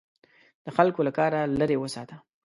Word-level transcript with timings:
د 0.65 0.67
خلکو 0.77 0.99
له 1.07 1.11
کاره 1.17 1.39
لیرې 1.59 1.77
وساته. 1.79 2.15